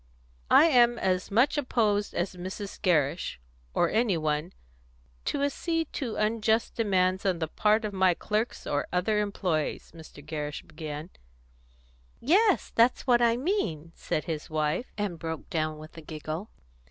"I 0.49 0.65
am 0.65 0.97
as 0.97 1.29
much 1.29 1.59
opposed 1.59 2.15
as 2.15 2.35
Mrs. 2.35 2.81
Gerrish 2.81 3.39
or 3.75 3.87
any 3.91 4.17
one 4.17 4.51
to 5.25 5.43
acceding 5.43 5.91
to 5.91 6.15
unjust 6.15 6.73
demands 6.73 7.23
on 7.23 7.37
the 7.37 7.47
part 7.47 7.85
of 7.85 7.93
my 7.93 8.15
clerks 8.15 8.65
or 8.65 8.87
other 8.91 9.19
employees," 9.19 9.91
Mr. 9.93 10.25
Gerrish 10.25 10.63
began. 10.63 11.11
"Yes, 12.19 12.71
that's 12.73 13.05
what 13.05 13.21
I 13.21 13.37
mean," 13.37 13.91
said 13.93 14.23
his 14.23 14.49
wife, 14.49 14.91
and 14.97 15.19
broke 15.19 15.47
down 15.51 15.77
with 15.77 15.95
a 15.95 16.01
giggle. 16.01 16.49